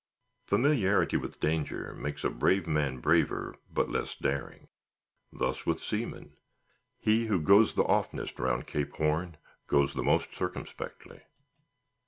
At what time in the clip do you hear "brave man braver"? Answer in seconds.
2.31-3.53